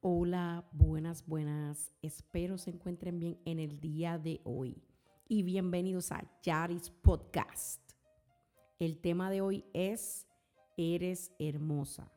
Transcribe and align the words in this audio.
Hola, 0.00 0.64
buenas, 0.72 1.26
buenas. 1.26 1.92
Espero 2.02 2.58
se 2.58 2.70
encuentren 2.70 3.20
bien 3.20 3.38
en 3.44 3.58
el 3.58 3.80
día 3.80 4.18
de 4.18 4.40
hoy. 4.44 4.82
Y 5.28 5.42
bienvenidos 5.42 6.10
a 6.10 6.24
Yaris 6.42 6.90
Podcast. 6.90 7.80
El 8.78 8.98
tema 8.98 9.30
de 9.30 9.40
hoy 9.40 9.64
es 9.72 10.26
Eres 10.76 11.32
hermosa. 11.38 12.10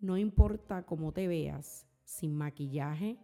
No 0.00 0.16
importa 0.16 0.84
cómo 0.84 1.12
te 1.12 1.28
veas, 1.28 1.86
sin 2.04 2.34
maquillaje, 2.34 3.18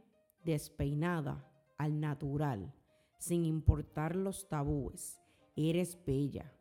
despeinada, 0.45 1.45
al 1.77 1.99
natural, 1.99 2.73
sin 3.19 3.45
importar 3.45 4.15
los 4.15 4.49
tabúes. 4.49 5.21
Eres 5.57 5.99
bella, 6.05 6.53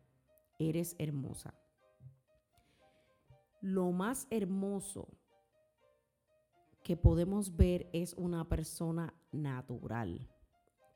eres 0.58 0.96
hermosa. 0.98 1.54
Lo 3.60 3.90
más 3.92 4.26
hermoso 4.30 5.08
que 6.82 6.96
podemos 6.96 7.56
ver 7.56 7.90
es 7.92 8.14
una 8.14 8.48
persona 8.48 9.12
natural. 9.32 10.30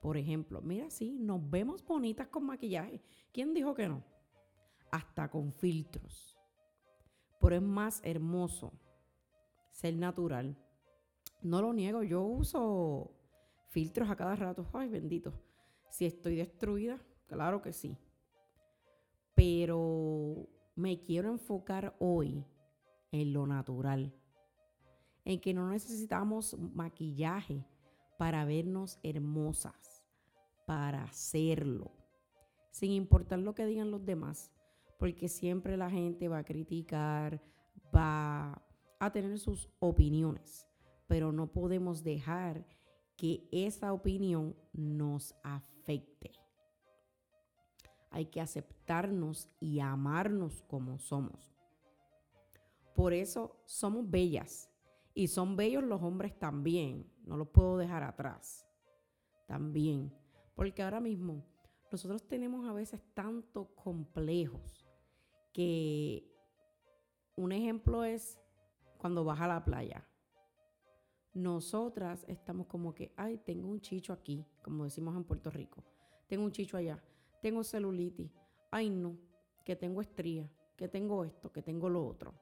Por 0.00 0.16
ejemplo, 0.16 0.62
mira, 0.62 0.88
sí, 0.88 1.18
nos 1.18 1.50
vemos 1.50 1.84
bonitas 1.84 2.28
con 2.28 2.46
maquillaje. 2.46 3.02
¿Quién 3.32 3.52
dijo 3.52 3.74
que 3.74 3.88
no? 3.88 4.04
Hasta 4.92 5.30
con 5.30 5.52
filtros. 5.52 6.38
Pero 7.40 7.56
es 7.56 7.62
más 7.62 8.00
hermoso 8.04 8.72
ser 9.70 9.96
natural. 9.96 10.56
No 11.42 11.60
lo 11.60 11.72
niego, 11.72 12.02
yo 12.02 12.22
uso 12.22 13.16
filtros 13.68 14.10
a 14.10 14.16
cada 14.16 14.36
rato. 14.36 14.68
Ay, 14.72 14.88
bendito. 14.88 15.32
Si 15.90 16.06
estoy 16.06 16.36
destruida, 16.36 17.00
claro 17.26 17.62
que 17.62 17.72
sí. 17.72 17.98
Pero 19.42 20.50
me 20.76 21.00
quiero 21.00 21.30
enfocar 21.30 21.96
hoy 21.98 22.44
en 23.10 23.32
lo 23.32 23.46
natural 23.46 24.12
en 25.24 25.40
que 25.40 25.54
no 25.54 25.70
necesitamos 25.70 26.58
maquillaje 26.58 27.64
para 28.18 28.44
vernos 28.44 28.98
hermosas, 29.02 30.04
para 30.66 31.04
hacerlo, 31.04 31.90
sin 32.70 32.90
importar 32.90 33.38
lo 33.38 33.54
que 33.54 33.64
digan 33.64 33.90
los 33.90 34.04
demás, 34.04 34.52
porque 34.98 35.26
siempre 35.26 35.78
la 35.78 35.88
gente 35.88 36.28
va 36.28 36.40
a 36.40 36.44
criticar, 36.44 37.40
va 37.96 38.62
a 38.98 39.10
tener 39.10 39.38
sus 39.38 39.70
opiniones, 39.78 40.68
pero 41.06 41.32
no 41.32 41.50
podemos 41.50 42.04
dejar 42.04 42.66
que 43.16 43.48
esa 43.50 43.94
opinión 43.94 44.54
nos 44.74 45.34
afecte. 45.42 46.32
Hay 48.10 48.26
que 48.26 48.40
aceptarnos 48.40 49.48
y 49.60 49.80
amarnos 49.80 50.62
como 50.62 50.98
somos. 50.98 51.54
Por 52.94 53.12
eso 53.12 53.62
somos 53.64 54.10
bellas 54.10 54.70
y 55.14 55.28
son 55.28 55.56
bellos 55.56 55.84
los 55.84 56.02
hombres 56.02 56.38
también, 56.38 57.10
no 57.24 57.36
los 57.36 57.48
puedo 57.48 57.78
dejar 57.78 58.02
atrás. 58.02 58.66
También, 59.46 60.12
porque 60.54 60.82
ahora 60.82 61.00
mismo 61.00 61.44
nosotros 61.90 62.26
tenemos 62.28 62.68
a 62.68 62.72
veces 62.72 63.00
tantos 63.14 63.68
complejos 63.70 64.86
que 65.52 66.30
un 67.36 67.52
ejemplo 67.52 68.04
es 68.04 68.38
cuando 68.98 69.24
vas 69.24 69.40
a 69.40 69.48
la 69.48 69.64
playa. 69.64 70.06
Nosotras 71.32 72.24
estamos 72.28 72.66
como 72.66 72.94
que, 72.94 73.12
ay, 73.16 73.38
tengo 73.38 73.68
un 73.68 73.80
chicho 73.80 74.12
aquí, 74.12 74.44
como 74.62 74.84
decimos 74.84 75.16
en 75.16 75.24
Puerto 75.24 75.50
Rico. 75.50 75.84
Tengo 76.28 76.44
un 76.44 76.52
chicho 76.52 76.76
allá. 76.76 77.02
Tengo 77.40 77.64
celulitis. 77.64 78.30
Ay, 78.70 78.90
no, 78.90 79.18
que 79.64 79.76
tengo 79.76 80.00
estría, 80.00 80.50
que 80.76 80.88
tengo 80.88 81.24
esto, 81.24 81.52
que 81.52 81.62
tengo 81.62 81.88
lo 81.88 82.06
otro. 82.06 82.34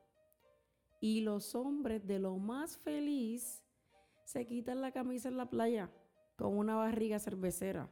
Y 1.01 1.21
los 1.21 1.55
hombres 1.55 2.07
de 2.07 2.19
lo 2.19 2.37
más 2.37 2.77
feliz 2.77 3.65
se 4.25 4.47
quitan 4.47 4.81
la 4.81 4.93
camisa 4.93 5.29
en 5.29 5.37
la 5.37 5.49
playa 5.49 5.91
con 6.37 6.57
una 6.57 6.77
barriga 6.77 7.19
cervecera 7.19 7.91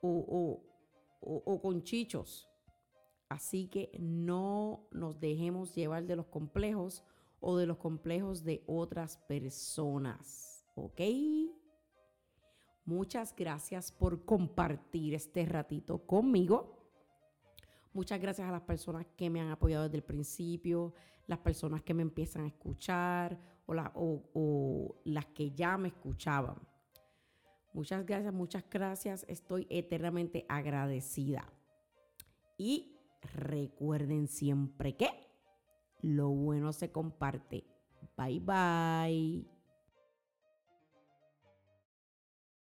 o, 0.00 0.62
con 1.62 1.82
chichos. 1.82 2.48
Así 3.28 3.68
que 3.68 3.90
no 4.00 4.88
nos 4.90 5.20
dejemos 5.20 5.74
llevar 5.74 6.04
de 6.06 6.16
los 6.16 6.26
complejos 6.26 7.04
o 7.40 7.56
de 7.56 7.66
los 7.66 7.78
complejos 7.78 8.42
de 8.42 8.62
otras 8.66 9.16
personas. 9.16 10.66
¿Ok? 10.74 11.00
Muchas 12.90 13.36
gracias 13.36 13.92
por 13.92 14.24
compartir 14.24 15.14
este 15.14 15.46
ratito 15.46 16.04
conmigo. 16.06 16.76
Muchas 17.92 18.20
gracias 18.20 18.48
a 18.48 18.50
las 18.50 18.62
personas 18.62 19.06
que 19.16 19.30
me 19.30 19.40
han 19.40 19.50
apoyado 19.50 19.84
desde 19.84 19.98
el 19.98 20.02
principio, 20.02 20.92
las 21.28 21.38
personas 21.38 21.84
que 21.84 21.94
me 21.94 22.02
empiezan 22.02 22.42
a 22.42 22.48
escuchar 22.48 23.38
o, 23.64 24.24
o 24.34 25.00
las 25.04 25.26
que 25.26 25.52
ya 25.52 25.78
me 25.78 25.86
escuchaban. 25.86 26.56
Muchas 27.72 28.04
gracias, 28.04 28.34
muchas 28.34 28.64
gracias. 28.68 29.24
Estoy 29.28 29.68
eternamente 29.70 30.44
agradecida. 30.48 31.44
Y 32.58 32.98
recuerden 33.34 34.26
siempre 34.26 34.96
que 34.96 35.10
lo 36.02 36.30
bueno 36.30 36.72
se 36.72 36.90
comparte. 36.90 37.62
Bye 38.16 38.40
bye. 38.40 39.59